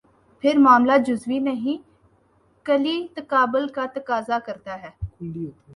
پھر 0.43 0.57
معاملہ 0.57 0.91
جزوی 1.05 1.39
نہیں، 1.39 1.81
کلی 2.65 3.07
تقابل 3.13 3.67
کا 3.67 3.85
تقاضا 3.93 4.39
کرتا 4.45 4.81
ہے۔ 4.81 4.89